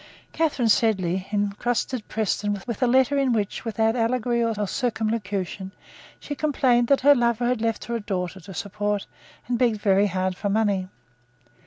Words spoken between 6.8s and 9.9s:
that her lover had left her a daughter to support, and begged